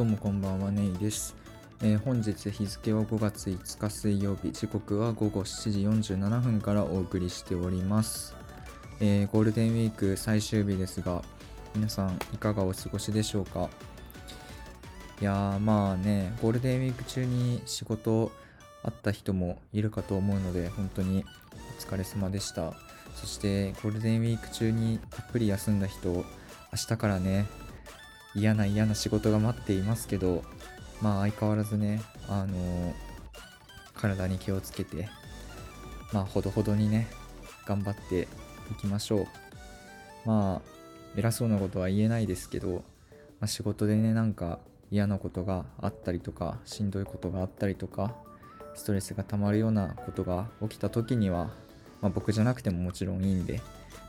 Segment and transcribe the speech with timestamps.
[0.00, 1.36] どうもこんばんは、ネイです。
[1.82, 8.34] えー本日日付は5月5日水曜日、時刻は午後7時47分からお送りしております。
[8.98, 11.22] えーゴールデンウィーク最終日ですが、
[11.74, 13.68] 皆さんいかがお過ごしでしょうか？
[15.20, 18.32] いやーまあね、ゴールデンウィーク中に仕事
[18.82, 21.26] あった人もいるかと思うので、本当に
[21.78, 22.72] お疲れ様でした。
[23.16, 26.24] そしてゴールデンウィーク中にたっぷり休んだ人、明
[26.72, 27.44] 日からね、
[28.34, 30.44] 嫌な嫌な仕事が待っていますけど、
[31.00, 32.94] まあ相変わらずね、あの
[33.94, 35.08] 体に気をつけて、
[36.12, 37.08] まあほどほどにね、
[37.66, 38.28] 頑張って
[38.70, 39.26] いきましょう。
[40.26, 40.70] まあ、
[41.16, 42.82] 偉そうなことは言えないですけど、ま
[43.42, 44.58] あ、仕事でね、なんか
[44.90, 48.14] 嫌なことがあったりとか、しんどいことがあったりとか、
[48.74, 51.50] ストレスが溜まるようなことが起きた時には、
[52.00, 53.60] まあ、僕じゃなくてももちろんいいんで、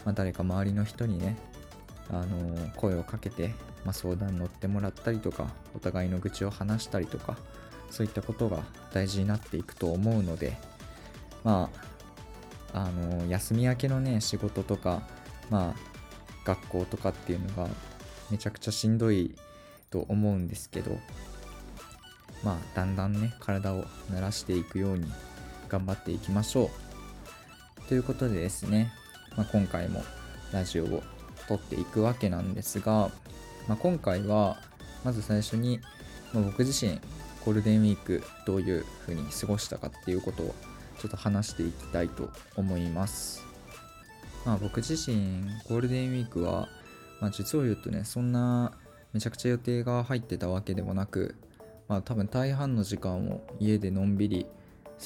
[0.06, 1.38] まあ、誰か周りの人にね、
[2.12, 3.50] あの声をかけて、
[3.86, 7.38] まあ、相談に乗ってもらったりとかお互いの愚痴を話したりとか
[7.90, 10.58] そういったことが大事になっていくと思うので
[11.44, 11.70] ま
[12.74, 15.04] ああの休み明けのね仕事とか
[15.50, 15.92] まあ
[16.46, 17.70] 学校とかっていうのが
[18.30, 19.36] めちゃくちゃしんどい
[19.90, 20.98] と思うんですけど
[22.44, 25.12] まあだんだんね体を慣らしていくように
[25.70, 27.88] 頑張っていきましょう。
[27.88, 28.92] ということでですね、
[29.36, 30.04] まあ、今回も
[30.54, 31.04] ラジオを
[31.48, 33.12] 撮っていくわけなんですが、
[33.68, 34.58] まあ、今回は
[35.04, 35.80] まず最初に、
[36.34, 37.00] まあ僕自身
[37.46, 40.56] ゴールデンウィークどういう風に過ごしたかっていうことを
[41.00, 43.44] ちょっと話していきたいと思います。
[44.46, 46.70] まあ僕自身ゴールデンウィークは、
[47.20, 48.72] まあ、実を言うとねそんな
[49.14, 51.36] めちゃくちゃ予定が入ってたわけでもなく、
[51.88, 54.46] まあ多分大半の時間を家でのんびり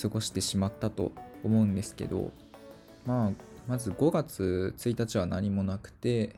[0.02, 1.12] 過ごしてしまったと
[1.44, 2.32] 思うんですけど、
[3.06, 3.32] まあ
[3.68, 6.36] まず5月1日は何もなくて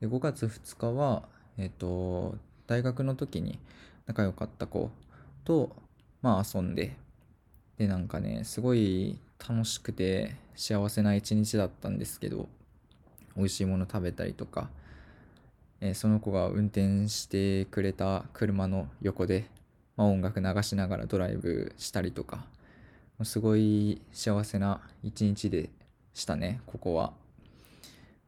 [0.00, 1.22] で5月2日は
[1.56, 2.36] えっ、と
[2.66, 3.58] 大学の時に
[4.06, 4.90] 仲良かった子
[5.44, 5.70] と
[6.20, 6.96] まあ遊んで
[7.78, 12.48] でなんかねすごい楽しくて幸せな一日だったんですけど
[13.36, 14.68] 美味しいもの食べたりとか、
[15.80, 19.44] えーその子が運転してくれた車の横で、
[19.96, 22.46] まあ、音楽流しながらドライブしたりとか
[23.22, 25.70] すごい幸せな一日で
[26.14, 27.12] したねここは。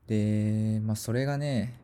[0.06, 1.74] でまあそれがね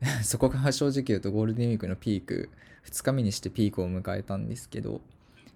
[0.22, 2.50] そこが 正直言うとゴールデンウィークのピーク
[2.84, 5.00] 2日目にしてピークを迎えたんですけど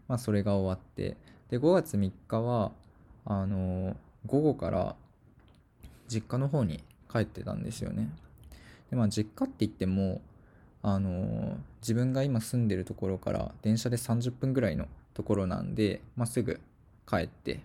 [0.08, 1.16] まあそれが終わって。
[1.50, 2.72] で5月3日は
[3.24, 3.96] あの
[4.26, 4.96] 午後から
[6.08, 8.08] 実家の方に帰ってたんですよね。
[8.90, 10.20] でまあ実家って言っても
[10.82, 16.60] あの自分が今住んでるところから電車で30分ぐらいのところなんで、まあ、すぐ
[17.08, 17.60] 帰って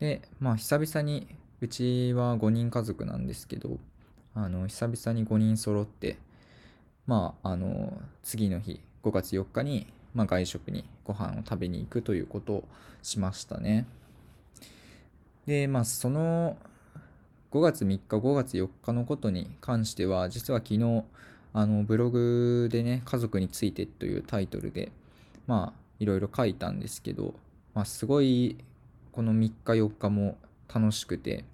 [0.00, 1.26] でまあ久々に
[1.60, 3.78] うちは5人家族なんですけど
[4.34, 6.18] あの久々に5人揃って
[7.06, 7.92] まああの
[8.22, 12.64] 次の日5月4日に、まあ、外食にご飯を食べに行くということを
[13.02, 13.86] しましたね。
[15.46, 16.56] でまあその
[17.50, 21.04] 5月3日5月4日のことに関しては実は昨日
[21.54, 24.92] あのブログでね「家族について」というタイトルで
[25.46, 27.34] まあいろいろ書いたんですけど、
[27.74, 28.58] まあ、すごい
[29.12, 30.38] この3日4日も
[30.72, 31.44] 楽しくて、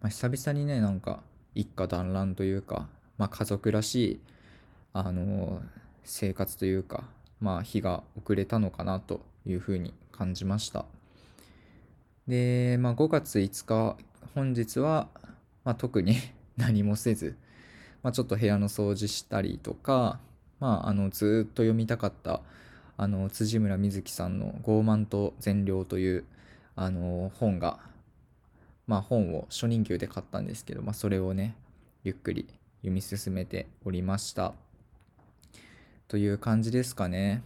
[0.00, 1.22] まあ、久々にねなんか
[1.54, 4.20] 一家団らんというか、まあ、家族らしい
[4.92, 5.62] あの
[6.04, 7.04] 生活というか、
[7.40, 10.84] まあ、日が遅れたのかなというふうに感じました。
[12.26, 13.96] で、まあ、5月5日
[14.34, 15.08] 本日は、
[15.64, 16.16] まあ、特に
[16.56, 17.36] 何もせず、
[18.02, 20.20] まあ、ちょっと部屋の掃除したりとか、
[20.58, 22.42] まあ、あのずっと読みたかった
[23.02, 26.24] あの辻村瑞希さんの「傲慢と善良」という
[26.76, 27.80] あの本が
[28.86, 31.56] まあ本を初任給で買ったんですけど、まあ、それをね
[32.04, 32.46] ゆっくり
[32.80, 34.52] 読み進めておりました。
[36.08, 37.42] という感じですかね。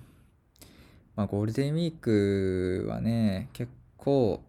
[1.15, 4.43] まあゴールデンウィークはね結構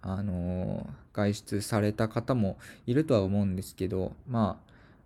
[0.00, 2.56] あの外出された方も
[2.86, 4.58] いるとは思うんですけどま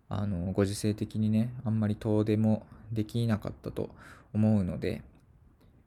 [0.09, 3.91] ああのご時世的にねあんまり遠出もできなかったと
[4.33, 5.03] 思うので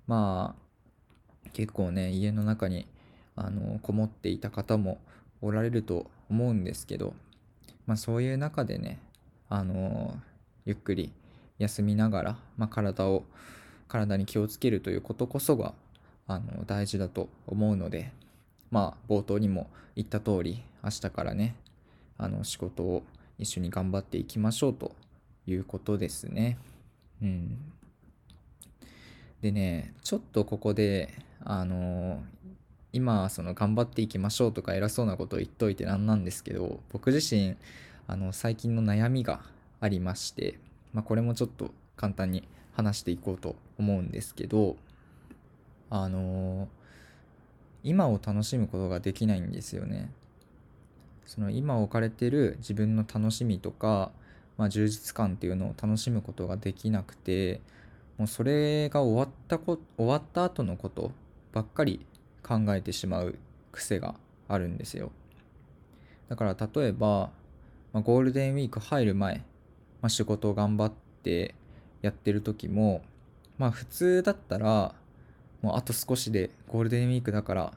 [0.08, 2.88] まあ結構ね家の中に
[3.36, 5.00] あのこもっていた方も
[5.42, 7.14] おられると思うんですけど、
[7.86, 9.00] まあ、そういう中でね
[9.50, 10.18] あの
[10.66, 11.12] ゆっくり
[11.60, 13.24] 休みながら、まあ、体を
[13.88, 15.74] 体に気をつけるということこそが
[16.28, 18.12] あの大事だと思うので
[18.72, 21.56] まあ冒頭にも言った通り明日からね
[22.18, 23.04] あの仕事を
[23.38, 24.96] 一緒に頑張っていきましょうと
[25.46, 26.58] いうことですね。
[27.22, 27.58] うん、
[29.42, 32.24] でねちょっとここであの
[32.94, 37.56] 今その頑張っていきましょうとか偉そうなことを言っといてなんなんですけど僕自身
[38.08, 39.42] あの最近の悩みが
[39.82, 40.58] ありまして、
[40.94, 44.78] まあ、これもちょっと簡単に話していこうと思うんですけど
[45.90, 46.68] あの
[47.84, 50.10] 今を楽しむことができないんですよね。
[51.28, 54.12] その今置かれてる自分の楽しみとか、
[54.58, 57.62] まあ、充実感っていうのを楽しむことができなくて
[58.18, 61.12] もうそれが終わったこ終わった後のこと
[61.52, 62.06] ばっかり
[62.44, 63.38] 考えてしまう
[63.72, 64.16] 癖が
[64.48, 65.12] あるんですよ。
[66.30, 67.32] だから例えば、
[67.94, 69.38] まあ、ゴールデンウィーク入る前、
[70.02, 71.56] まあ、仕事を頑張って
[72.02, 73.02] やってる時も
[73.58, 74.94] まあ普通だったら
[75.62, 77.74] もうあと少しでゴールデンウィークだから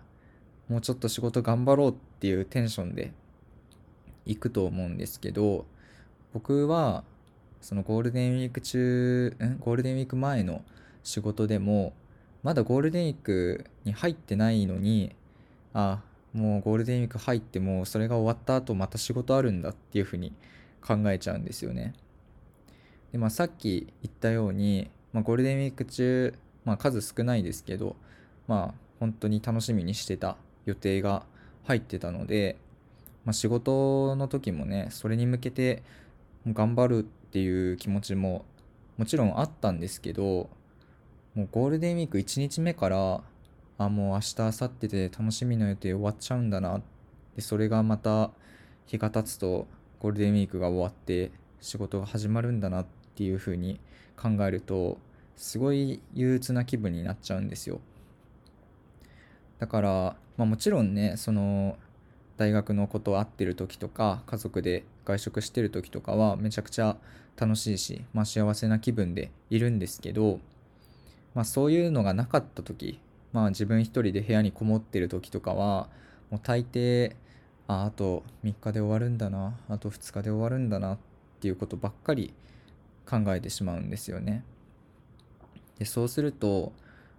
[0.69, 3.12] もうちょっと仕事頑張ろうっていうテンションで
[4.26, 5.64] 行くと思うんですけど
[6.35, 7.05] 僕は
[7.60, 9.58] そのゴールデンウィーク中ん？
[9.58, 10.62] ゴールデンウィーク前の
[11.02, 11.93] 仕事でも
[12.43, 15.14] まだゴールデンウィークに入ってないのに
[15.75, 16.00] あ
[16.32, 20.32] もうゴールデンウィーク入ってもそれが終わった後また仕事あるんだっていうふうに
[20.81, 21.94] 考えちゃうんですよね。
[23.12, 26.34] でまあ、さっき言ったように、まあ、ゴールデンウィーク中、
[26.64, 27.96] まあ、数少ないですけど
[28.46, 31.25] まあ本当に楽しみにしてた予定が
[31.64, 32.56] 入ってたので
[33.25, 35.82] まあ、仕事の時もねそれに向けて
[36.46, 38.44] 頑張るっていう気持ちも
[38.96, 40.50] もちろんあったんですけど
[41.34, 43.20] もうゴールデンウィーク1日目から
[43.78, 46.80] あもう明日明後日で楽しみの予定終わっちゃうんだな
[47.36, 48.30] でそれがまた
[48.86, 49.69] 日が経つと
[50.00, 51.30] ゴールデンウィークが終わって
[51.60, 53.78] 仕事が始まるんだなっていう風に
[54.16, 54.98] 考えると
[55.36, 57.80] すごい憂鬱な気分になっちゃうんですよ。
[59.58, 61.76] だから、まあ、もちろんねその
[62.38, 66.96] 大学の子と会ってる時とか家族で外食してる時とかはめちゃくちゃ
[67.37, 70.38] 楽しいし、まあ、幸せな気分でいるんですけど、
[71.35, 73.00] まあ、そういうのがなかった時、
[73.32, 75.88] まあ、自分一人で部屋にこもってる時とかは
[76.31, 77.14] もう大抵
[77.67, 80.99] ああと3日で終わるんだなあと2日で終わるんだなっ
[81.40, 82.32] ていうことばっかり
[83.05, 84.44] 考えてしまうんですよね。
[85.79, 86.73] でそうすると、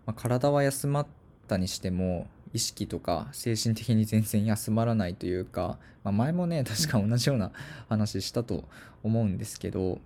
[0.06, 1.07] まあ、体は休まっ
[1.48, 7.51] たにしても意識とか精神的に全然休まらないというか、まあ、前もね確か同じような
[7.88, 8.63] 話したと
[9.04, 10.00] 思うんですけど、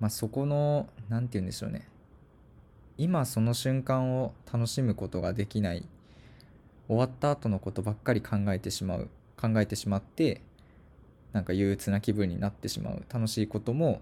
[0.00, 1.88] まあ、そこの何て言うんでしょうね。
[2.96, 5.84] 今その瞬間を楽しむことができない。
[6.86, 9.08] 終わった後のことばっかり考えてしまう。
[9.40, 10.40] 考えてしまって
[11.32, 13.04] なんか憂鬱な気分になってしまう。
[13.12, 14.00] 楽しいことも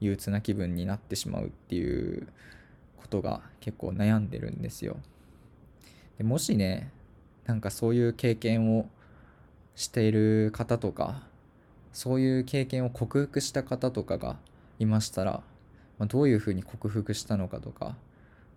[0.00, 2.28] 憂鬱な気分になってしまうっていう
[2.96, 4.96] ことが結構悩んでるんですよ。
[6.16, 6.90] でもしね
[7.50, 8.88] なんかそういう経験を
[9.74, 11.20] している方とか
[11.92, 14.36] そういう経験を克服した方とかが
[14.78, 15.42] いましたら、
[15.98, 17.96] まあ、どういうふうに克服したのかとか、ま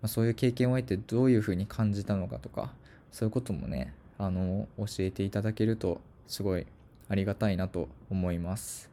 [0.02, 2.72] あ、そういう経験を得てどういうふうに感じたのかとか
[3.10, 6.64] そういうこともねあの教えていただけるとすごい
[7.08, 8.90] ありがたいなと思います。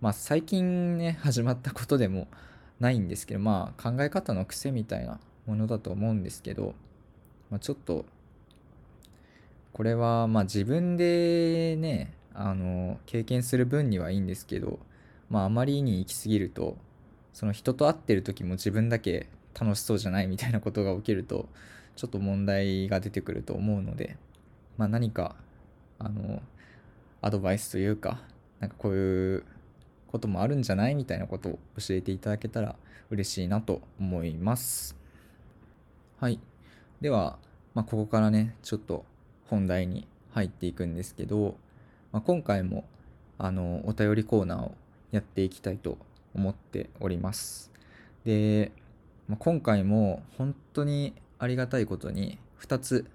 [0.00, 2.28] まあ最近ね始まったことでも
[2.78, 6.76] ないんですけどまあ考え方の癖みたいなものだと思うんですけど、
[7.50, 8.04] まあ、ちょっと
[9.76, 14.78] これはまあ自分でねあの経験する分にはいいんですけど、
[15.28, 16.78] まあ、あまりに行き過ぎると
[17.34, 21.46] その人と会ってる時も自分だけ楽しそうじゃないみたいなことが起きると
[21.94, 24.16] ちょっと問題が出てくると思うので、
[24.78, 25.36] まあ、何か
[25.98, 26.40] あの
[27.20, 28.22] アドバイスというか
[28.60, 29.44] なんかこういう
[30.10, 32.76] こともあるんじゃないみたいなことを教えていただけたら
[33.10, 34.96] 嬉しいなと思います。
[36.18, 36.40] はい。
[37.02, 37.38] では、
[37.74, 39.04] まあ、ここからね、ちょっと
[39.48, 41.56] 本題に入っていくんですけど、
[42.12, 42.84] まあ、今回も
[43.38, 44.74] あのお便りコーナーを
[45.10, 45.98] やっていきたいと
[46.34, 47.70] 思っております。
[48.24, 48.72] で、
[49.28, 53.06] まあ、今回も本当にありがたいことに2つ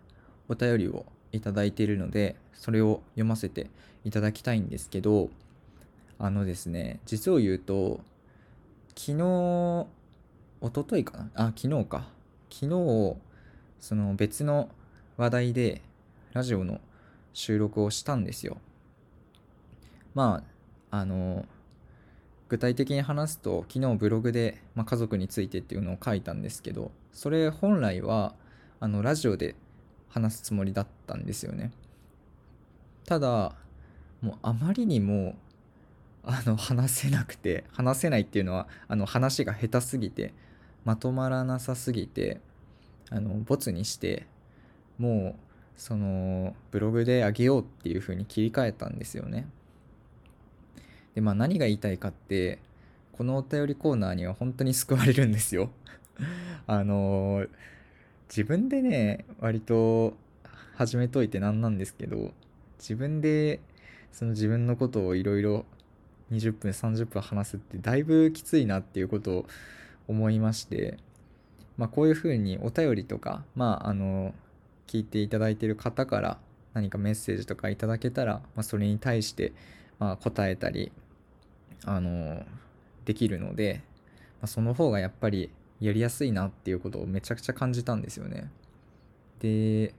[0.48, 3.70] お便りをいただいているのでそれを読ませて
[4.04, 5.30] いただきたいんですけど
[6.20, 8.00] あのですね実を言うと
[8.96, 9.24] 昨日
[10.60, 11.30] おとといかな？
[11.36, 12.08] あ昨日か
[12.52, 13.16] 昨日
[13.80, 14.70] その別の
[15.18, 15.82] 話題で
[16.34, 16.80] ラジオの
[17.34, 18.58] 収録をしたんですよ。
[20.14, 20.44] ま
[20.92, 21.46] あ、あの、
[22.50, 28.36] 具体的に話すと、昨日ブログで、まあ、家族についてっていうのを書いたんですけど、それ本来は、
[28.80, 29.56] あの、ラジオで
[30.10, 31.72] 話すつもりだったんですよね。
[33.06, 33.56] ただ、
[34.22, 35.36] もうあまりにも、
[36.24, 40.34] あの、話せなくて、話せないっていうのは、あの、話が下手すぎて、
[40.86, 42.42] まとまらなさすぎて、
[43.10, 44.28] あの、ボツにして、
[44.98, 49.48] もう、そのブログであげようっていう風に切り替えたんですよね。
[51.16, 52.60] でまあ何が言いたいかって
[53.14, 55.72] このお便りコーナーには本当に救われるんですよ。
[56.68, 57.46] あの
[58.30, 60.16] 自分でね割と
[60.76, 62.32] 始めといてなんなんですけど
[62.80, 63.60] 自分で
[64.12, 65.66] その自分のことをいろいろ
[66.32, 69.46] 20分30分話すってだいぶきついなっていうことを
[70.08, 70.98] 思いまして、
[71.78, 74.34] まあ、こういうふうにお便りとか、まあ、あの
[74.92, 76.38] 聞いていただいている方から
[76.74, 79.54] 何かメッセージとかいただけたら、まあ、それに対して、
[80.00, 80.92] まあ、答えたり
[81.86, 82.44] あの
[83.06, 83.84] できるので、
[84.42, 88.52] まあ、その方がやっぱりやりやすいなっていうことをめちゃくちゃ感じたんですよね。
[89.40, 89.94] で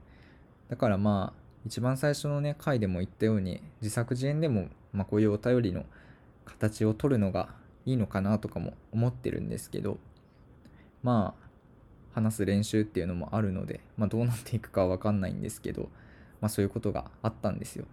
[0.68, 5.87] だからまあ一番最初のね回でも言ったように自作自演でも、まあ、こういうお便りの
[6.44, 7.49] 形を取るのが
[7.87, 9.99] いいのかなとかも思ってるんですけど
[11.02, 11.41] まあ
[12.14, 15.88] 話す練習っていうのもあるので、まあ、どうなっていくかは分かんないんですけど、
[16.40, 17.87] まあ、そういうことがあったんですよ。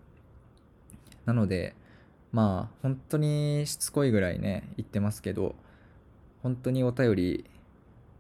[1.26, 1.76] なので
[2.32, 5.56] まあ本当にしつこいぐらいね言ってますけど
[6.44, 7.46] 本当にお便り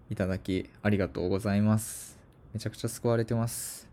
[0.09, 2.19] いただきありがとうございます。
[2.53, 3.87] めちゃくちゃ救われてます。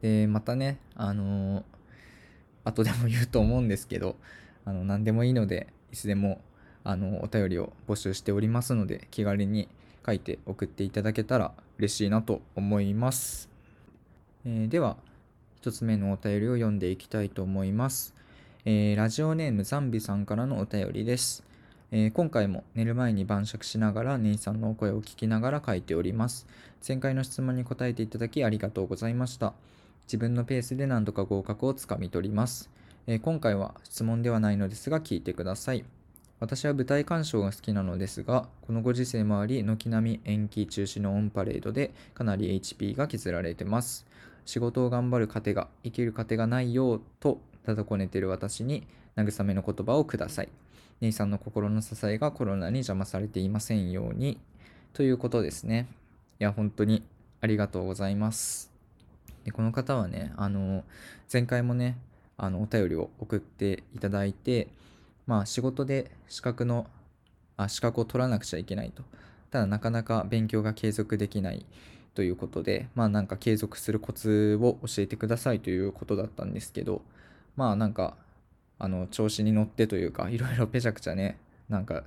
[0.00, 1.64] でまたねあのー、
[2.64, 4.16] 後でも言うと思うんですけど
[4.64, 6.40] あの何でもいいのでいつでも
[6.84, 9.68] あのお便りを募集しておりますので気軽に
[10.08, 13.50] 書いて送っていただけたら嬉しいなと思います、
[14.46, 14.96] えー、では
[15.60, 18.14] 1つ目のお便りを読んでいきたいと思います、
[18.64, 21.44] えー、ラジオネームザンビさんからのお便りです
[21.90, 26.46] えー、今回も寝る前に晩酌しながらネイさんのお声を聞きながら書いております。
[26.86, 29.54] 前回の質問に答えていただきありがとうございました。
[30.06, 32.68] 自分のペースで何とか合格をつかみ取ります。
[33.06, 35.84] えー、今回は質問ではないのですが聞いてください。
[36.40, 44.06] 私は舞台鑑賞が好きなのですが、このご時世もあり、軒並み延期中止のオンパレードでかなり HP が削られてます。
[44.44, 50.48] 仕事を頑張る糧が、生きる糧がないようと、ただこねてる私に慰めの言葉をください。
[51.00, 54.38] 姉さんの心の支えがコロナに邪魔されていませんように
[54.92, 55.86] ということですね。
[56.40, 57.02] いや、本当に
[57.40, 58.70] ありがとうございます。
[59.44, 60.84] でこの方はね、あの、
[61.32, 61.98] 前回もね、
[62.36, 64.68] あの、お便りを送っていただいて、
[65.28, 66.88] まあ、仕事で資格の、
[67.56, 69.04] あ、資格を取らなくちゃいけないと。
[69.52, 71.64] ただ、なかなか勉強が継続できない
[72.14, 77.02] ということで、まあ、なんか継続するコツを教えてくださいということだったんですけど、
[77.54, 78.16] まあ、なんか、
[78.78, 82.04] あの調子に乗ってというかいろいろぺちゃくちゃねなんか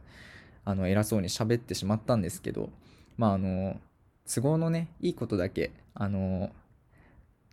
[0.64, 2.70] あの偉そうに喋ってしまったんですけど
[3.18, 3.80] まああの
[4.26, 6.50] 都合のねいいことだけあの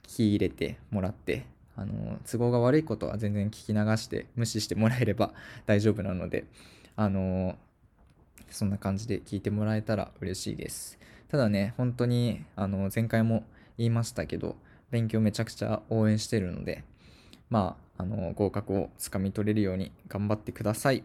[0.06, 1.44] 聞入れてもらって
[1.78, 5.32] あの都合が悪いことは全然聞き流して無視してもらえれば
[5.66, 6.44] 大丈夫なので
[6.96, 7.56] あの
[8.50, 13.44] そんな感じで聞いてもらえたら嬉しいですただね本当にあの前回も
[13.76, 14.56] 言いましたけど
[14.90, 16.82] 勉強めちゃくちゃ応援してるので
[17.50, 21.02] まあ、あの合格をつかみ取れるように頑張ってください。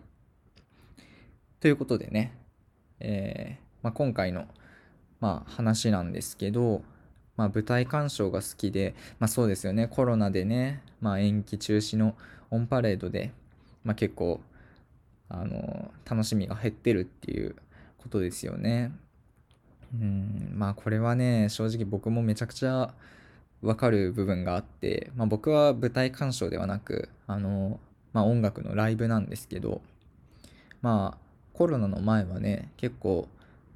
[1.60, 2.34] ということでね、
[3.00, 4.48] えー、まあ、今回の、
[5.22, 6.82] まあ、話なんですけど、
[7.36, 12.16] まあ、舞台鑑賞が好きで、まあ、そうですよねコロナでね、まあ、延期中止の
[12.52, 13.32] オンパレードで、
[13.84, 14.40] まあ、結構
[15.30, 17.56] あの楽しみが減ってるっていう
[17.98, 18.92] ことですよね。
[19.94, 22.94] うんまあこれはね正直僕もめちゃくちゃ
[23.62, 27.80] 分かる部分があって、まあ、僕は舞台鑑賞ではなくあの、
[28.12, 29.82] まあ、音楽のライブなんですけど
[30.82, 31.18] まあ
[31.54, 33.28] コロナの前はね結構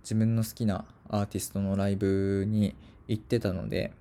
[0.01, 2.75] 自分の好きなアーティストのライブに
[3.07, 3.91] 行ってたので、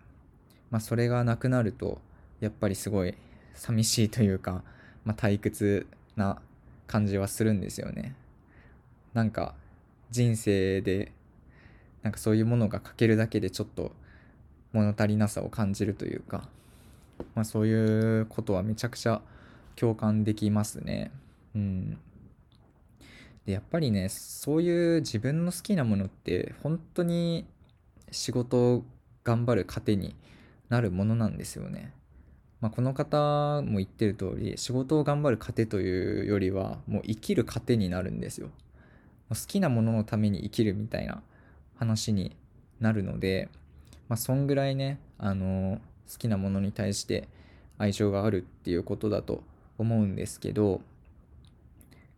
[0.71, 2.01] まあ、それがなくなると
[2.41, 3.15] やっぱりすごい
[3.55, 4.63] 寂しいというか、
[5.05, 5.87] まあ、退屈
[6.17, 6.41] な
[6.87, 8.15] 感じはするんですよね。
[9.15, 9.55] なんか
[10.11, 11.13] 人生で
[12.03, 13.93] なんかそういうものが欠けるだけでちょっと
[14.73, 16.49] 物足りなさを感じるというか、
[17.35, 19.23] まあ、そういうことはめちゃくちゃ
[19.75, 21.11] 共感できますね。
[21.55, 21.99] うん。
[23.45, 27.47] で、やっぱりね、そういう自分の好きなものって本当に
[28.11, 28.85] 仕事
[29.27, 30.15] 頑張る糧に
[30.69, 31.93] なるものなんですよね。
[32.61, 38.49] まあ、この方も言ってる通り仕事を頑張る糧というよりはもう生きる糧になるんですよ。
[39.29, 41.23] 好きなもののために生きるみたいな
[41.75, 42.37] 話に
[42.81, 43.49] なるので
[44.09, 45.81] まあ、そんぐらいね、あの
[46.11, 47.29] 好きなものに対して
[47.79, 49.43] 愛情があるっていうことだと
[49.79, 50.81] 思うんですけど、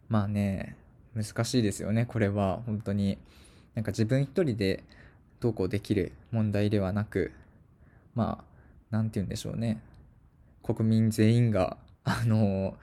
[0.08, 0.76] まあね、
[1.14, 2.60] 難しいですよね、これは。
[2.66, 3.18] 本当に。
[3.74, 4.82] なんか自分一人で
[5.40, 7.32] どうこうできる問題ではなく、
[8.14, 8.44] まあ、
[8.90, 9.80] なんて言うんでしょうね。
[10.62, 12.74] 国民全員が、あの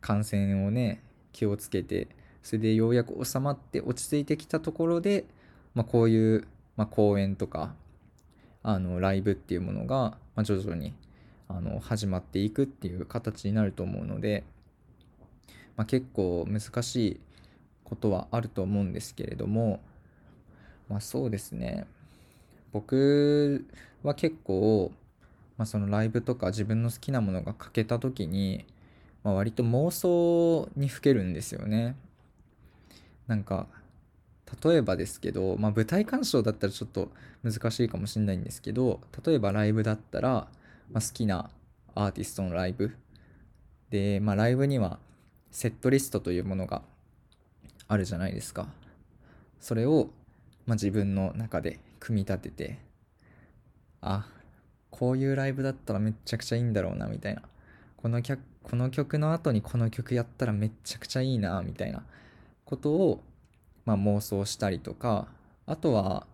[0.00, 1.02] 感染をね、
[1.32, 2.08] 気をつけて、
[2.42, 5.24] それでようやく収まって落ち着いてきたところで、
[5.74, 7.74] まあ、こういう、まあ、公演とか、
[8.62, 10.94] あのライブっていうものが、まあ、徐々に
[11.48, 14.44] あの始まっていくっていう形になると思うので、
[15.76, 17.20] まあ、結構難しい
[17.84, 19.80] ことはあると思うんですけれども、
[20.88, 21.86] まあ、そうですね
[22.74, 23.64] 僕
[24.02, 24.90] は結構、
[25.56, 28.66] まあ、そのライブとか自分の好きなものが欠けた時に、
[29.22, 31.94] まあ、割と妄想にふけるんですよね。
[33.28, 33.68] なんか
[34.62, 37.10] 例えばですけど、まあ、舞台鑑賞だったらちょっと
[37.44, 40.48] 難しいかもしれないんですけど例えばライブだったら、
[40.90, 41.50] まあ、好きな
[41.94, 42.94] アーティストのライブ
[43.90, 44.98] で、まあ、ライブには
[45.52, 46.82] セットリストというものが
[47.86, 48.66] あるじゃないですか。
[49.60, 50.10] それを、
[50.66, 52.78] ま、自分の中で組み立てて
[54.02, 54.26] あ
[54.90, 57.42] こういうライブだったらめっちゃくちゃいいんだろうなみたいな。
[57.96, 62.04] この曲この曲の後にこの曲やったらめっちゃくちゃいいなみたいな。
[62.66, 63.22] ことを、
[63.84, 65.28] まあ、妄想したりとか
[65.66, 66.26] あとは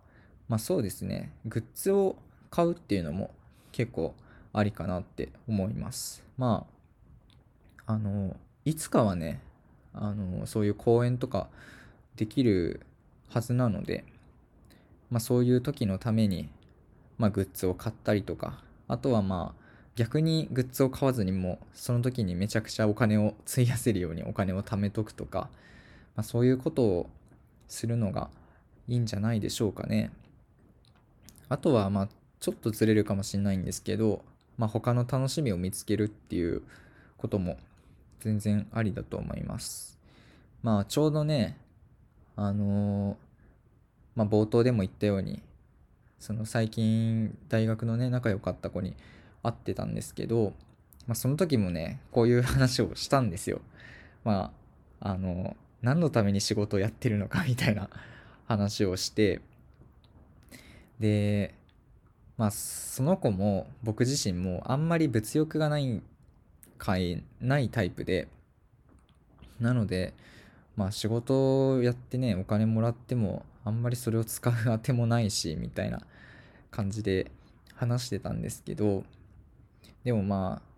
[0.47, 1.31] まあそうですね。
[1.45, 2.17] グッズを
[2.49, 3.31] 買うっていうのも
[3.71, 4.13] 結構
[4.53, 6.23] ありかなって思います。
[6.37, 6.65] ま
[7.85, 8.35] ああの
[8.65, 9.39] いつかはね
[9.93, 11.47] あのそういう公演とか
[12.17, 12.81] できる
[13.29, 14.03] はずなので、
[15.11, 16.49] まあ、そういう時のために、
[17.17, 19.61] まあ、グッズを買ったりとかあとはまあ
[19.95, 25.49] 逆にグッズを買わずにもその時にめちゃくちゃお金を費やせるようにお金を貯めとくとか、
[26.15, 27.09] まあ、そういうことを
[27.67, 28.29] するのが
[28.87, 30.11] いいんじゃないでしょうかね。
[31.49, 34.23] あとはまあちょっとずれるかもしれないんですけど、
[34.57, 36.63] まあ、他の楽しみを見つけるっていう
[37.17, 37.57] ことも
[38.19, 39.99] 全然ありだと思います。
[40.63, 41.57] まあちょうどね、
[42.35, 43.15] あのー、
[44.15, 45.41] まあ冒頭でも言ったように、
[46.19, 48.95] その最近大学のね、仲良かった子に
[49.43, 50.53] 会ってたんですけど、
[51.07, 53.61] まあその時もね、こういう話をしたんですよ。
[54.23, 54.51] ま
[54.99, 57.89] あ、あの、何のために仕事をやってるのかみたいな
[58.47, 59.41] 話をして、
[60.99, 61.55] で、
[62.41, 66.01] まあその子も僕自身もあんまり物欲がない
[66.79, 68.27] 買えないタイプで
[69.59, 70.15] なので
[70.75, 76.01] まあ仕事をやってねお金もらってもあんまりそれを使うあてもないし みたいな
[76.71, 77.31] 感じで
[77.75, 79.03] 話してたんですけど
[80.03, 80.71] でもまあ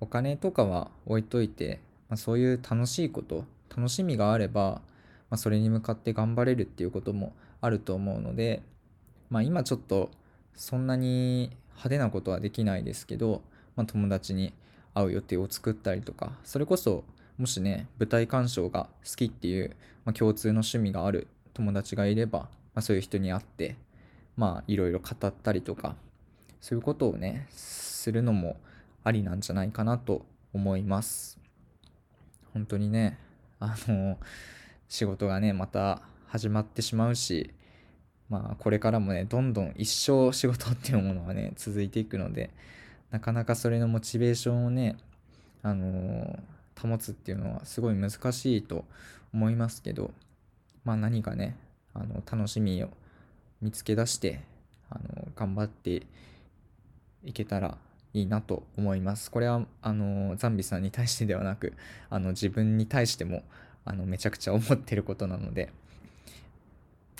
[0.00, 4.82] お金とかは置いといて、まあ、そういう楽しいこと楽しみがあれば、ま
[5.30, 8.62] あ、それに向かって頑張れるっていうこともあると思うので
[9.30, 10.10] まあ今ちょっと
[10.54, 13.42] そんなに派手なことはできないですけど、
[13.76, 14.52] まあ、友達に
[14.94, 17.04] 会う予定を作ったりとかそれこそ
[17.36, 23.76] もしね舞台鑑賞が好きっていう、まあ、共通の趣味がある友達がいれば、まあ、そういう人に会って
[24.36, 25.96] まあいろいろ語ったりとか
[26.60, 28.56] そういうことをねするのも
[29.02, 31.38] ありなんじゃないかなと思います。
[32.52, 33.18] 本当にね
[33.60, 34.18] あの
[34.88, 37.50] 仕事がねまた始まってしまうし
[38.28, 42.50] まあこれからもねどんどん一生仕事っていうものはね続いていくので
[43.14, 44.96] なかなかそれのモチベーションをね、
[45.62, 46.36] あの、
[46.76, 48.84] 保つっていうのはすごい難しいと
[49.32, 50.10] 思いますけど、
[50.84, 51.56] まあ何かね、
[51.94, 52.88] あの、楽しみを
[53.60, 54.40] 見つけ出して、
[54.90, 56.06] あの、頑張って
[57.24, 57.78] いけたら
[58.12, 59.30] いいなと思います。
[59.30, 61.72] これは、あの、ザンビさんに対してではなく、
[62.10, 63.42] あの、自分に対しても、
[63.84, 65.72] あの、めちゃくちゃ思ってることなので、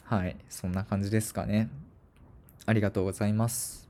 [0.04, 1.68] はい、そんな感じですかね。
[2.66, 3.88] ありがとうございます。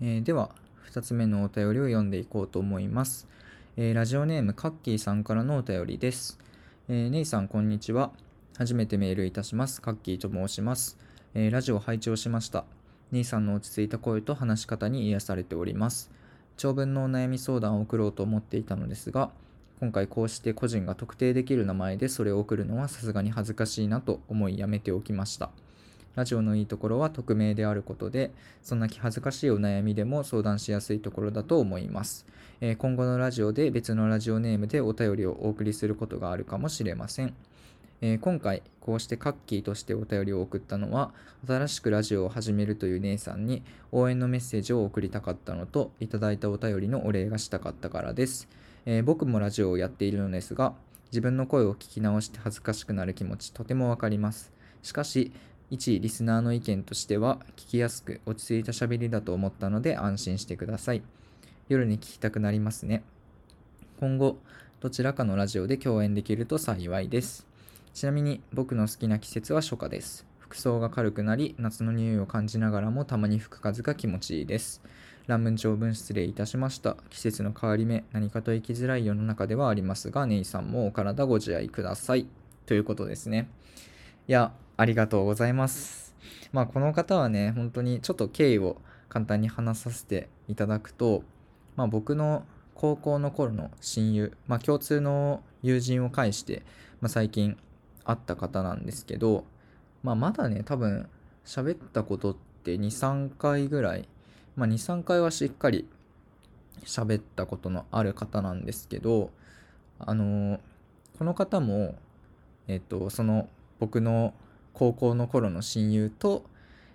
[0.00, 0.50] えー、では、
[0.90, 3.28] 2つ目のお便りを読んでいこうと思います。
[3.76, 6.38] えー、ラジオネームカッキーさんからのお便りです。
[6.90, 8.12] えー、ネイさん、こんにちは。
[8.56, 9.82] 初めてメールいたします。
[9.82, 10.96] カッキーと申します。
[11.34, 12.64] えー、ラジオ拝聴しました。
[13.12, 16.10] ネイさんの落ち着いた声と話し方に癒されております。
[16.56, 19.30] 長文のお悩み相談を送ろうと思っていたのですが、
[19.80, 25.50] 今回こうして個人が特定できる名前でそれを送るのはさすがに恥ずかしいなと思いやめておきました。
[26.14, 28.30] ラジオのいいところは匿名であることで、
[28.62, 32.24] そんな気恥ずかしいお悩みでも相談しやすいところだと思います。
[32.60, 37.34] えー、今後のラジオで別のラジオネームでお便りをお送りすることがあるかもしれません。
[38.00, 41.12] えー、今回、こうしてカッキーとしてお便りを送ったのは、
[41.46, 48.48] 新しくラジオを始めるという姉さんに応援のメッセージを送りたかったのと、いただいたお便りのお礼がしたかったからです。
[48.86, 50.74] えー、僕もラジオをやっているのですが、
[51.10, 54.52] 自分の声を聞き直して恥ずかしくなる気持ちとてもわかります。
[54.82, 55.32] しかし、
[55.70, 61.02] 一リスナーの意見としては聞きやすく落ち着いた喋りだと思ったので安心してください。
[61.68, 63.02] 夜に聞きたくなりますね。
[64.00, 64.38] 今後、
[64.80, 67.46] どちらかのラジオで共演できると幸いです。
[67.92, 70.24] ちなみに僕の好きな季節は初夏です。
[70.38, 74.80] 服装が軽くなり、夏の匂いを感じながらもたまに吹く風が気持ちいいです。
[75.26, 76.96] 乱文長文失礼いたしました。
[77.10, 82.26] 季節の変わり目、何かと生きづらい世の中ではありますが、ネイさんもお体ご自愛ください。
[82.64, 83.50] ということですね。
[84.26, 86.14] いや、ありがとうございます。
[86.50, 91.24] まあ、この方はね、本当にちょっと経緯を簡単に話させていただくと、
[91.78, 96.64] まあ、僕の高校の頃の親友、まあ、共通の友人を介して、
[97.00, 97.56] まあ、最近
[98.04, 99.44] 会った方なんですけど、
[100.02, 101.08] まあ、まだね、多分
[101.44, 104.08] 喋ったことって2、3回ぐらい、
[104.56, 105.88] まあ、2、3回はしっかり
[106.84, 109.30] 喋ったことのある方なんですけど、
[110.00, 110.58] あの、
[111.16, 111.94] この方も、
[112.66, 114.34] えっと、その僕の
[114.72, 116.42] 高校の頃の親友と、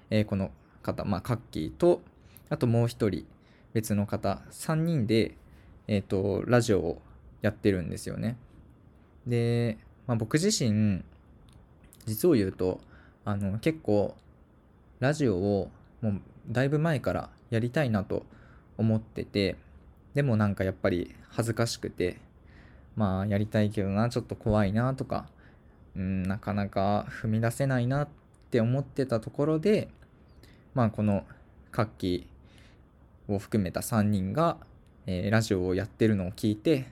[0.09, 2.01] えー、この方、まあ、カッキーと、
[2.49, 3.25] あともう一人
[3.73, 5.35] 別の方、3人で、
[5.87, 7.01] えっと、ラジオを
[7.41, 8.37] やってるんですよね。
[9.27, 11.03] で、まあ、僕自身、
[12.05, 12.79] 実を言うと、
[13.25, 14.15] あの、結構、
[14.99, 15.69] ラジオを
[16.01, 18.25] もうだいぶ前からやりたいなと
[18.77, 19.57] 思ってて、
[20.13, 22.17] でもなんかやっぱり恥ずかしくて、
[22.95, 25.27] まあやりたいけどな、ちょっと怖いなとか、
[25.95, 28.07] うん、なかなか踏み出せないなっ
[28.51, 29.89] て思ってたところで、
[30.73, 31.25] まあこの
[31.71, 32.32] カッキー
[33.27, 34.57] を含めた3人が、
[35.05, 36.85] えー、ラジオをやってるのを聞いて、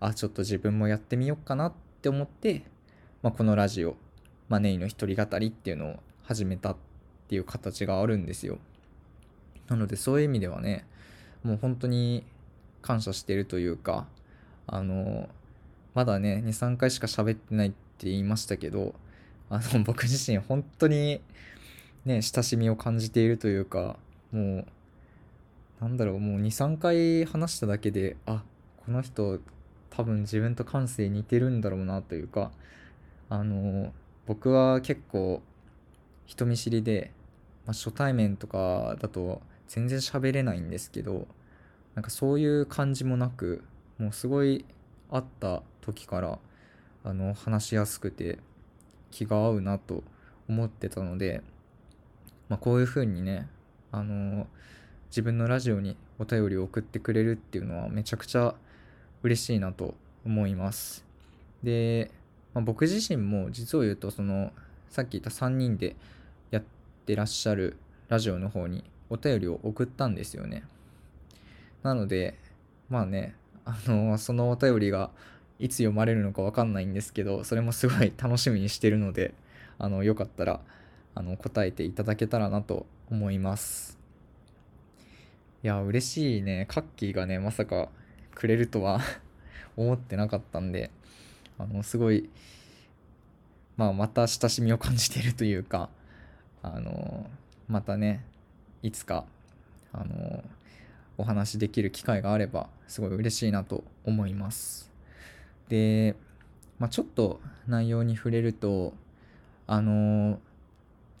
[0.00, 2.62] あ、ちょっと自分もやってみようかなって思って、
[3.22, 3.96] まあ、このラジオ、
[4.48, 6.76] まあ、ネイの一人語りっていうのを始めたっ
[7.28, 8.58] ていう形があるんですよ。
[9.68, 10.84] なのでそういう意味ではね、
[11.44, 12.24] もう本当に
[12.82, 14.06] 感謝してるというか、
[14.66, 15.28] あの、
[15.94, 18.94] まだね、2、3回しか喋ってないって言いましたけど、
[19.48, 21.20] あの、僕自身本当に
[22.04, 23.96] ね、親しみを感じているというか、
[24.32, 24.66] もう、
[25.80, 28.42] なんだろう、もう2、3回話しただけで、あ、
[28.84, 29.40] この人
[29.88, 32.50] 多分自分と感性似てるんだろうなというか、
[33.30, 33.92] あの、
[34.26, 35.42] 僕は結構
[36.26, 37.12] 人見知りで、
[37.66, 41.26] まあ、初対面とかだと全然喋れないんですけど、
[41.94, 43.64] なんかそういう感じもなく、
[43.98, 44.66] もうすごい
[45.10, 46.38] 会った時から、
[47.04, 48.38] あの、話しやすくて
[49.10, 50.04] 気が合うなと
[50.46, 51.42] 思ってたので、
[52.50, 53.48] まあ、こういう風にね、
[53.92, 54.46] あの、
[55.10, 58.54] 自分のラジオにお便りを送ってくれるっていうのはめちゃくちゃ
[59.22, 59.94] 嬉しいなと
[60.24, 61.04] 思います。
[61.62, 62.10] で、
[62.54, 64.52] まあ、僕自身も実を言うとその
[64.88, 65.96] さっき言った3人で
[66.50, 66.62] やっ
[67.06, 67.76] てらっしゃる
[68.08, 70.62] ラジオの方にお便りを送ったんですよね。
[71.82, 72.38] なので
[72.88, 75.10] まあねあのそのお便りが
[75.58, 79.34] いつ読まれるのかわかんないんですけどそれもすごい楽しみにしてるので
[79.78, 80.60] あのよかったら
[81.14, 83.99] あの答えていただけたらなと思います。
[85.62, 87.88] いや嬉しいねカッキーがねまさか
[88.40, 89.00] くれるとは
[89.76, 90.90] 思ってなかったんで、
[91.58, 92.30] あの、すごい、
[93.76, 95.90] まあ、また親しみを感じているというか、
[96.62, 97.28] あの、
[97.68, 98.24] またね、
[98.82, 99.26] いつか、
[99.92, 100.42] あの、
[101.18, 104.90] お話しできる機会があれば、すごい嬉しいなと思います。
[105.68, 106.16] で、
[106.78, 108.94] まあ、ちょっと内容に触れると、
[109.66, 110.40] あの、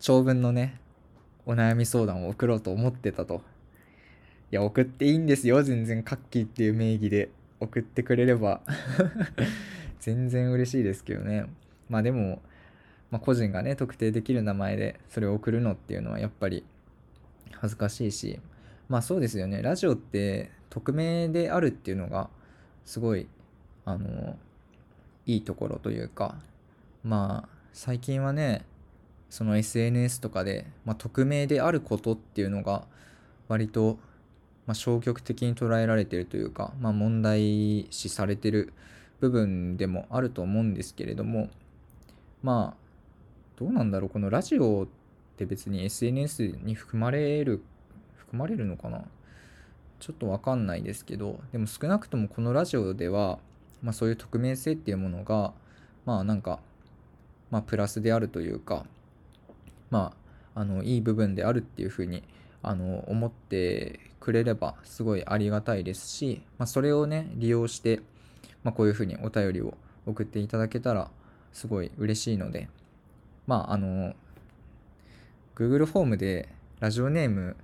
[0.00, 0.80] 長文のね、
[1.44, 3.42] お悩み相談を送ろうと思ってたと
[4.52, 5.62] いや、送っていいんですよ。
[5.62, 8.62] 全然、カッキーっていう名義で送ってくれれば
[10.00, 11.46] 全然嬉しいですけどね。
[11.88, 12.42] まあでも、
[13.10, 16.64] まあ、個人がね、特定できる名前でそれを送るのっていうのはやっぱり
[17.52, 18.40] 恥ずかしいし、
[18.88, 19.62] まあそうですよね。
[19.62, 22.30] ラジオって匿名であるっていうのが
[22.84, 23.28] すごい、
[23.84, 24.36] あの、
[25.26, 26.40] いいところというか、
[27.04, 28.64] まあ最近はね、
[29.28, 32.84] その SNS とかで、まあ、匿名であることっていうのが
[33.46, 33.98] 割と
[34.70, 38.72] まあ、消極的に捉えられてるというか、まあ、問題視されてる
[39.18, 41.50] 部分でもあると思うんですけれども
[42.44, 42.80] まあ
[43.58, 44.86] どうなんだろうこのラジオっ
[45.36, 47.64] て別に SNS に含まれる
[48.16, 49.02] 含まれるのかな？
[49.98, 53.40] ちょっとわかんないですけどでも少なくともこのラジオでは、
[53.82, 55.52] まあ、そういう匿名性っていうものが
[56.06, 56.60] まあなんか
[57.50, 58.86] まあプラスであるというか
[59.90, 60.12] ま
[60.54, 62.22] ああのいい部分であるっていうふうに
[62.62, 68.00] あの思ってくれればすごいありがたいですし、まあ、それをね利用して、
[68.62, 69.74] まあ、こういうふうにお便りを
[70.06, 71.10] 送っていただけたら
[71.52, 72.68] すごい嬉しいので
[73.46, 74.14] まああの
[75.56, 76.48] Google フォームで
[76.80, 77.56] ラジオネーム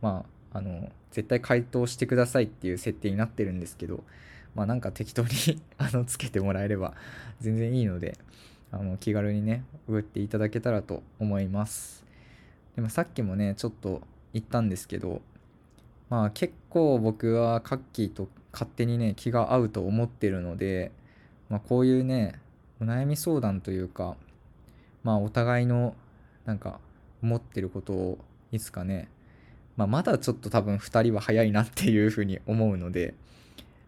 [0.00, 4.04] まああの絶対回答してくださいっていう設定になってるんですけど
[4.54, 5.28] まあなんか適当に
[5.78, 6.94] あのつけてもらえれば
[7.40, 8.16] 全然いいので
[8.70, 12.04] あの気軽にね送っていただけたらと思います。
[12.74, 14.02] でもさっきもねちょっと
[14.34, 15.22] 言ったんですけど
[16.10, 20.92] まあ結構僕はカッキーと勝手にね気が合うと思ってるので、
[21.48, 22.38] まあ、こういうね
[22.80, 24.16] お悩み相談というか
[25.02, 25.94] まあお互いの
[26.44, 26.78] なんか
[27.22, 28.18] 思ってることを
[28.52, 29.08] いつかね、
[29.76, 33.14] まあ、まだちょっと多分2人は早いなっていうふうに思うので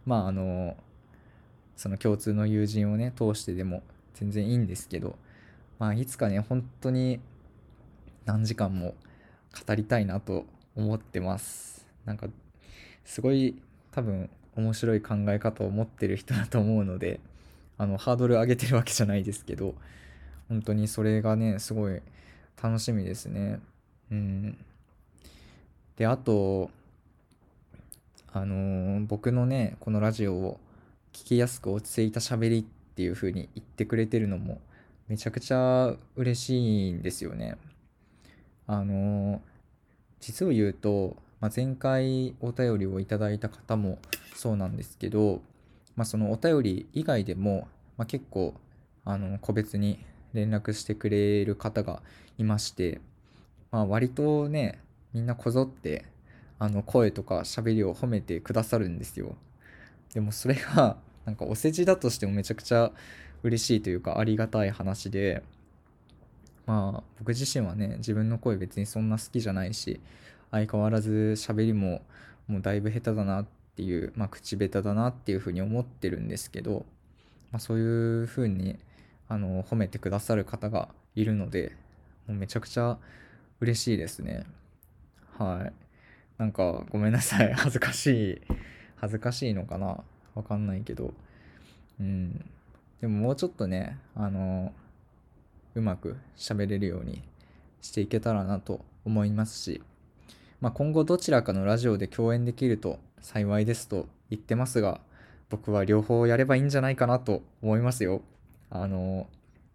[0.07, 0.77] まああの
[1.77, 3.83] その共通の友人をね通してでも
[4.15, 5.17] 全然いいんですけど
[5.79, 7.21] まあいつかね本当に
[8.25, 8.95] 何時間も
[9.67, 10.45] 語りたいなと
[10.77, 11.87] 思ってます。
[12.05, 12.27] なんか、
[13.05, 13.61] すごい
[13.93, 17.21] 多分面白い考え方を持ってる人だと思うので、
[17.79, 19.75] あの、ハードル上げてるわけじゃないですけど、
[20.49, 22.01] 本当にそれがね、すごい
[22.63, 23.61] 楽しみですね。
[24.11, 24.59] うん。
[25.97, 26.71] で、あと、
[28.33, 30.61] あのー、僕のね、このラジオを
[31.13, 32.65] 聞きやすく落ち着いた喋りっ
[32.95, 34.61] ていう風に言ってくれてるのも
[35.09, 37.57] めちゃくちゃ嬉しいんですよね。
[38.67, 39.41] あの
[40.21, 43.99] 実を言うと、まあ、前回お便りをいただいた方も
[44.35, 45.41] そうなんですけど、
[45.95, 48.55] まあ、そのお便り以外でも、まあ、結構
[49.05, 49.99] あの個別に
[50.33, 52.03] 連絡してくれる方が
[52.39, 53.01] いまして、
[53.71, 54.81] まあ、割とね
[55.13, 56.05] みんなこぞって
[56.59, 59.37] あの声とか喋りを褒めてくださるんですよ。
[60.15, 62.93] でもそれがなんかお世辞だとしてもめちゃくちゃ
[63.43, 65.43] 嬉しいというかありがたい話で
[66.67, 70.01] まあ僕自身はね自分の声別にそんな好きじゃないし
[70.51, 72.03] 相変わらず喋りも
[72.49, 76.87] もうだいぶ下手だなっていう、まあ、口下手だなっていうふうに思ってるんですけど、
[77.51, 78.79] まあ、そういうふうに
[79.29, 81.77] あの褒めてくださる方がいるので
[82.27, 82.99] もうめちゃくちゃ
[83.61, 84.45] 嬉しいですね。
[85.39, 85.73] はい。
[86.39, 87.53] なんかごめんなさい。
[87.55, 88.43] 恥ずかしい。
[88.97, 90.03] 恥ずかしいのかな。
[90.35, 91.15] わかんないけど。
[92.01, 92.45] うん。
[93.01, 94.73] でももうちょっとねあの
[95.77, 97.23] うまく喋れるように
[97.83, 99.83] していけたらなと思いますし、
[100.61, 105.01] まあ、今後どちらかのラジオで共演できると幸いですと言ってますが
[105.51, 108.23] 僕は両方やればいいんじゃないかなと思いますよ。
[108.71, 109.29] あの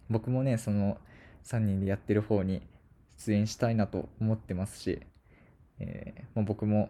[0.09, 0.97] 僕もねその
[1.45, 2.61] 3人でやってる方に
[3.17, 5.01] 出演したいなと思ってますし、
[5.79, 6.89] えー、まあ、僕も、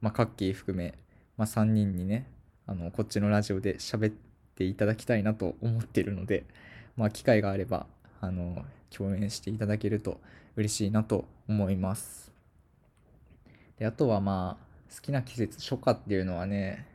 [0.00, 0.94] まあ、カッキー含め、
[1.36, 2.30] まあ、3人にね
[2.66, 4.14] あのこっちのラジオで喋っ
[4.54, 6.44] ていただきたいなと思ってるので、
[6.96, 7.86] まあ、機会があれば
[8.26, 10.20] あの共演していただけると
[10.56, 12.32] 嬉しいなと思います。
[13.78, 16.86] であとはまあ好きな季節初夏っていうのはね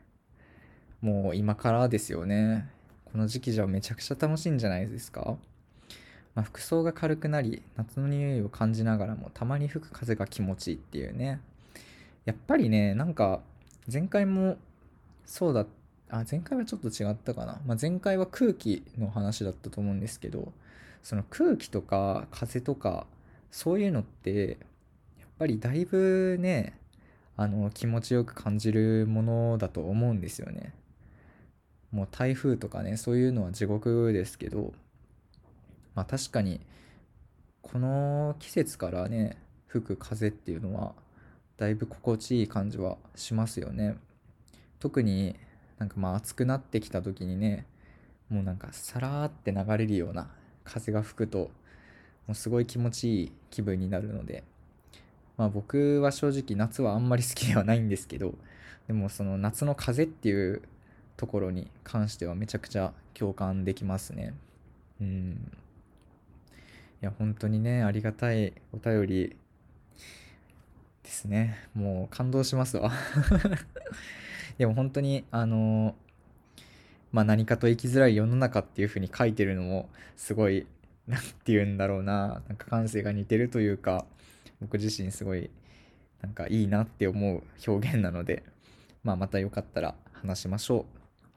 [1.00, 2.68] もう今からですよね。
[3.12, 5.36] この時期じゃめちゃくちゃ楽しいんじゃないですか、
[6.34, 11.40] まあ、服装が軽くなり夏の匂いを感じながらもたまに吹く風が気持ちいいっていうね。
[12.24, 13.40] やっぱりねなんか
[13.92, 14.56] 前回も
[15.26, 15.66] そうだ
[16.08, 20.52] あ前回はちょっと違ったかな、まあ、前回は空気の話だったと思うんですけど
[21.02, 23.06] その空気とか風とか
[23.50, 24.58] そういうのって
[25.18, 26.78] やっぱりだいぶね
[27.36, 30.74] あの気持ちよく感じるものだと思うんですよね。
[31.90, 34.72] もう台風とかねそういうのは地獄ですけど
[35.94, 36.60] まあ確かに
[37.60, 39.36] この季節からね
[39.66, 40.94] 吹く風っていうのは
[41.58, 43.96] だいぶ心地いい感じはしますよね。
[44.78, 45.36] 特に
[45.78, 47.66] なんかまあ暑くなってきた時にね
[48.28, 50.30] もうなんかさらーって流れるような
[50.64, 51.50] 風が吹くと
[52.26, 54.44] もうすごい気持ちいい気分になるので
[55.36, 58.34] まあ僕は正直夏はあんまり好きではないんですけど
[58.86, 60.62] でもその夏の風っていう
[61.16, 64.34] ところに関してはめちゃくちゃ共感できますね。
[65.00, 65.52] うん。
[67.02, 69.36] いや、本当にね、ありがたいお便り
[71.02, 71.58] ですね。
[71.74, 72.92] もう感動しますわ
[74.58, 75.94] でも本当に、あ の
[77.12, 80.66] まあ何かと生きづらい世の中っていう風に書いてるのも、すごい、
[81.06, 84.06] 何て言うんだろうな、なんか感性が似てるというか、
[84.60, 85.50] 僕自身すごい、
[86.22, 88.42] なんかいいなって思う表現なので、
[89.04, 90.84] まあまたよかったら話しましょう。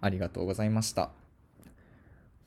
[0.02, 1.10] ありがとうございました。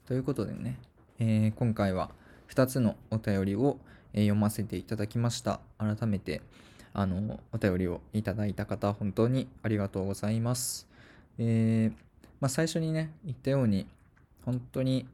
[0.06, 0.78] ということでね、
[1.18, 2.10] えー、今回は
[2.48, 3.78] 2つのお便りを、
[4.14, 5.60] 読ませていただきました。
[5.76, 6.40] 改めて、
[6.94, 10.88] あの、お便りをいただいた方、本当にありがとうございます。
[11.38, 12.07] えー、
[12.40, 13.86] まあ、最初にね、言ったように、
[14.44, 15.06] 本当に、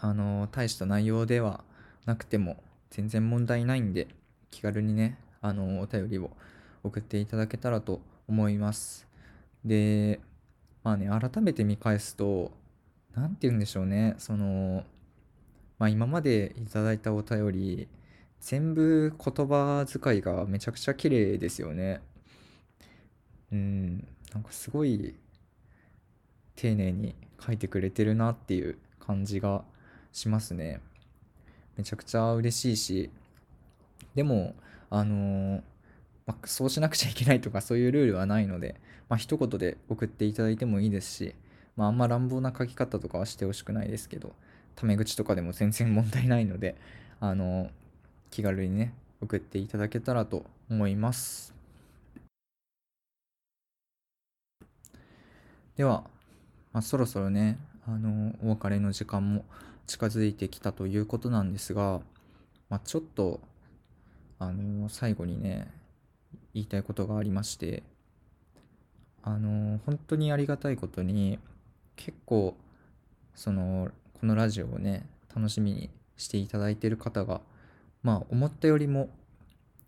[0.00, 1.64] あの、大した内容では
[2.04, 4.08] なくても、全然問題ないんで、
[4.50, 6.30] 気軽にね、あの、お便りを
[6.82, 9.06] 送っていただけたらと思います。
[9.64, 10.20] で、
[10.82, 12.52] まあね、改めて見返すと、
[13.14, 14.84] 何て言うんでしょうね、その、
[15.78, 17.88] まあ今までいただいたお便り、
[18.40, 22.02] 全部言葉遣いがめちゃくちゃ綺麗ですよね。
[23.50, 25.14] うん、なんかすごい
[26.56, 27.14] 丁寧に
[27.44, 29.64] 書いてくれてるなっていう感じが
[30.12, 30.80] しますね。
[31.76, 33.10] めちゃくちゃ嬉しいし、
[34.14, 34.54] でも、
[34.90, 35.62] あのー、
[36.26, 38.76] まあ、そうしなくちゃいけないとかそういうルールはないので、
[39.08, 41.34] まあ、一言で送っていただいてもいいですし、
[41.76, 44.32] まあ、あんま乱暴な書き方とかはしてほしくないですけど、
[44.76, 46.76] タメ口とかでも全然問題ないので、
[47.20, 47.70] あの、
[48.30, 51.54] 気軽にね、送っていただけたらと思います。
[55.76, 56.04] では、
[56.74, 59.46] まあ、そろそろね、あの、お別れの時間も
[59.86, 62.02] 近づいてきたということなんですが、
[62.68, 63.40] まあ、ちょっと、
[64.38, 65.70] あの、最後にね、
[66.52, 67.82] 言いたいことがありまして、
[69.26, 71.38] あの本当にありがたいことに
[71.96, 72.54] 結構
[73.34, 73.88] その
[74.20, 77.40] このラジオをね楽しみにしていただいている方が
[78.02, 79.08] まあ思ったよりも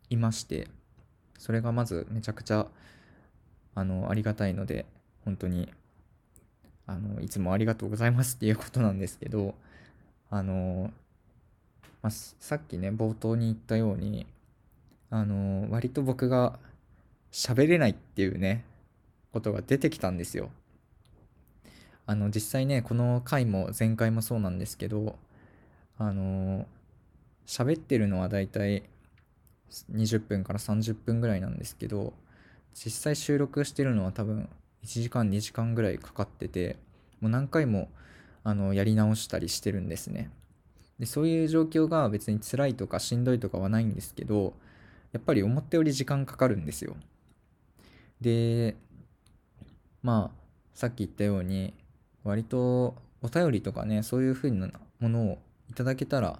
[0.08, 0.68] いまして
[1.38, 2.66] それがまずめちゃくちゃ
[3.74, 4.86] あのありがたいので
[5.26, 5.68] 本当に
[6.86, 9.54] あのいつもありがとうございますっていうことなんですけど
[10.30, 10.90] あの、
[12.02, 14.26] まあ、さっきね冒頭に言ったように
[15.10, 16.58] あの割と僕が
[17.32, 18.64] 喋れないっていうね
[19.32, 20.50] ことが出てきたんですよ。
[22.06, 25.18] あの実際ねこの回も前回もそうなんですけど
[25.98, 26.66] あの
[27.46, 28.84] 喋ってるのはだいたい
[29.92, 32.12] 20分から30分ぐらいなんですけど
[32.74, 34.48] 実際収録してるのは多分
[34.86, 36.76] 1時間2時間ぐらいかかってて
[37.20, 37.88] もう何回も
[38.44, 40.30] あのやり直したりしてるんですね。
[41.00, 44.54] でそういう状況が別に辛いとかしんどいとかはないんですけど
[45.12, 46.96] やっぱり思ったより時間かかるんですよ。
[48.20, 48.76] で
[50.02, 50.38] まあ
[50.72, 51.74] さっき言ったように
[52.22, 54.70] 割とお便りとかねそういう風な
[55.00, 56.38] ものをいただけたら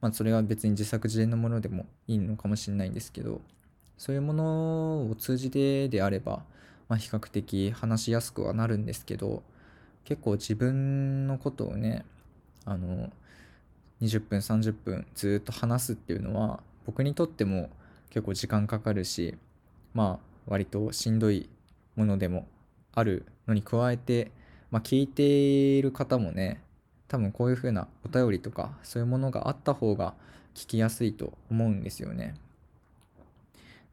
[0.00, 3.40] まあそれは別に自作自演のものでもいいのかもしれないんですけど
[3.98, 6.44] そういうものを通じてであれば、
[6.88, 9.42] まあ、比較的話しやすくはなるんですけど
[10.04, 12.04] 結構自分のことをね
[12.64, 13.10] あの
[14.00, 17.68] 20分30分ずっと話すっていうのは僕にとっても
[18.10, 19.36] 結構時間かかるし
[19.92, 21.48] まあ割としんどい
[21.96, 22.46] ものでも
[22.94, 24.30] あるのに加えて、
[24.70, 26.62] まあ、聞いている方もね
[27.08, 30.14] 多分こういう風なお便りとかそういうものがあった方が
[30.54, 32.34] 聞きやすいと思うんですよね。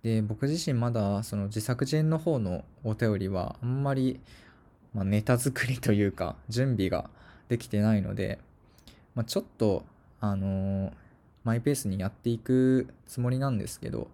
[0.05, 4.19] で僕自身まだその自作自演の方のお便りはあんまり、
[4.93, 7.09] まあ、ネタ作りというか準備が
[7.49, 8.37] できてないので、
[9.15, 9.83] まあ、ちょっと
[10.19, 10.91] あのー、
[11.43, 14.07] マイペースにやっていくつもりなんですけど、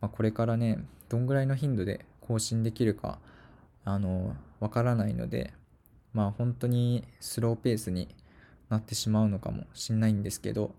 [0.00, 0.78] まあ、これからね
[1.08, 3.18] どんぐらいの頻度で更新できるか
[3.84, 5.52] あのわからないので
[6.12, 8.06] まあ本当にスローペースに
[8.68, 10.70] なってしまうのかもしんないんですけど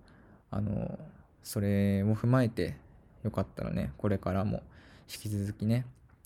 [0.49, 0.97] あの
[1.43, 2.77] それを踏まえて
[3.23, 4.63] よかったらね、これからも
[5.11, 5.85] 引き続きね、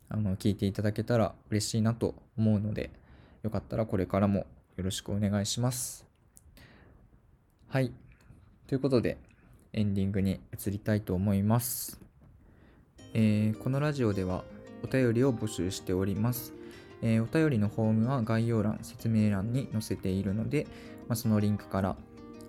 [0.09, 2.91] あの、聞いていただけたら嬉しいなと思うので、
[3.43, 6.05] よかったらこれからもよろしくお願いします。
[7.67, 7.91] はい。
[8.67, 9.17] ということで、
[9.73, 11.99] エンディングに移りたいと思います。
[13.13, 14.43] えー、このラジオでは
[14.83, 16.53] お便りを募集しております。
[17.01, 20.67] えー、お便りのフォームは概要欄、説明欄に載せているので、
[21.07, 21.95] まあ、そのリンクから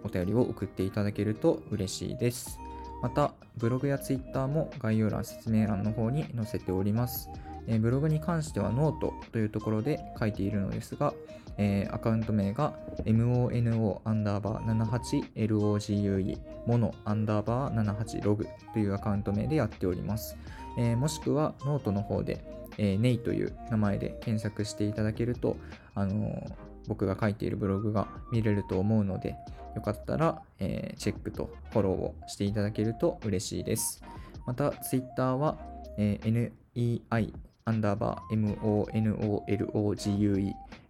[0.04, 2.60] お便りを送っていただけると嬉しいです。
[3.04, 7.28] また、ブログやツイッターも概要欄、説明欄の方に載せております。
[7.66, 11.12] え、ブログに関してはノートというところで書いているのですが、
[11.58, 12.72] えー、アカウント名が
[13.04, 20.38] mono アンダーバー 78logue モノアンダーバー78ログというアカウント名でやっております。
[20.78, 22.42] えー、もしくはノートの方で、
[22.78, 25.58] えー、ネイという名前で検索していただけると、
[25.94, 26.42] あの
[26.88, 29.36] 僕が書いているブログが見れると思うので、
[29.74, 34.02] よかったら、えー、チェックとフォローをしていただけると嬉しいです。
[34.46, 35.58] また、Twitter は、
[35.96, 37.32] えー、nei
[37.66, 39.40] アンダーバー monologue、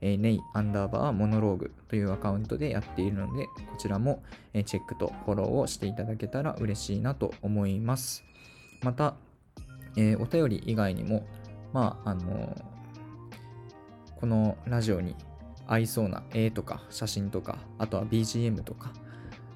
[0.01, 8.25] えー、ネイアンダーバーモノローグというアカウントでやっているので、こちらも、えー、チェックとフォローをしていただけたら嬉しいなと思います。
[8.83, 9.15] また、
[9.97, 11.25] えー、お便り以外にも、
[11.73, 12.61] まあ、あのー、
[14.19, 15.15] このラジオに
[15.67, 18.93] 合いそうな絵とか写真とか、あとは BGM とか、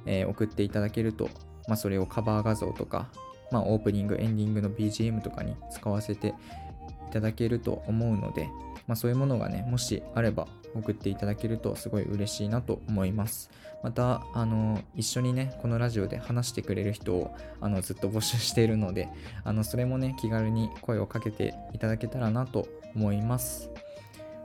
[0.07, 1.29] えー、送っていただけると、
[1.67, 3.09] まあ、それをカバー画像とか、
[3.51, 8.49] まあ、オープニング、エンディングの BGM とかに使わせていただけると思うので、
[8.87, 13.51] まあ、そういうものがね、もしあれば送っていただけるとすごい嬉しいなと思います。
[13.83, 19.09] また、あの、一緒にね、このラジオで話してくれる人をあのずっと募集しているので、
[19.45, 23.71] あの、それもね、気軽に声をかけていただけたらなと思います。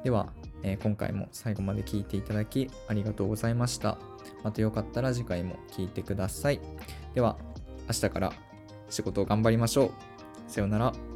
[0.04, 0.32] では、
[0.64, 3.98] えー、今回も最後まで聞いていただきありがとうございました。
[4.44, 6.60] またよかったら次回も聞いてください。
[7.14, 7.38] では、
[7.88, 8.34] 明日から
[8.90, 9.92] 仕事を頑張りましょう。
[10.48, 11.13] さようなら。